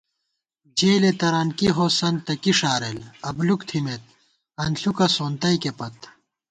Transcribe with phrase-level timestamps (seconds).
[0.77, 4.03] جېلےتران کی ہوسند تہ کی ݭارېل، ابلُوک تھِمېت
[4.63, 5.97] انݪُکہ سونتَئیکےپت